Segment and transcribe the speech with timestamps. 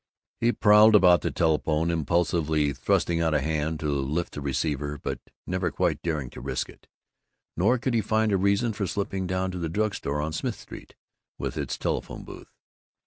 [0.39, 5.19] He prowled about the telephone, impulsively thrusting out a hand to lift the receiver, but
[5.45, 6.87] never quite daring to risk it.
[7.55, 10.59] Nor could he find a reason for slipping down to the drug store on Smith
[10.59, 10.95] Street,
[11.37, 12.51] with its telephone booth.